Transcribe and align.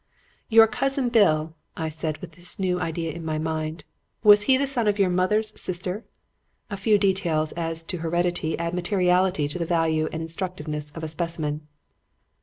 "'Your 0.49 0.65
Cousin 0.65 1.09
Bill,' 1.09 1.53
I 1.77 1.87
said, 1.89 2.17
with 2.21 2.31
this 2.31 2.57
new 2.57 2.79
idea 2.81 3.11
in 3.11 3.23
my 3.23 3.37
mind. 3.37 3.83
'Was 4.23 4.41
he 4.49 4.57
the 4.57 4.65
son 4.65 4.87
of 4.87 4.97
your 4.97 5.11
mother's 5.11 5.53
sister?' 5.61 6.03
(A 6.71 6.75
few 6.77 6.97
details 6.97 7.51
as 7.51 7.83
to 7.83 7.97
heredity 7.99 8.57
add 8.57 8.73
materially 8.73 9.47
to 9.47 9.59
the 9.59 9.63
value 9.67 10.09
and 10.11 10.23
instructiveness 10.23 10.89
of 10.95 11.03
a 11.03 11.07
specimen.) 11.07 11.67